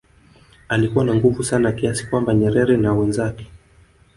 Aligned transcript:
alikuwa 0.69 1.05
na 1.05 1.15
nguvu 1.15 1.43
sana 1.43 1.71
kiasi 1.71 2.07
kwamba 2.07 2.33
Nyerere 2.33 2.77
na 2.77 2.93
wenzake 2.93 3.51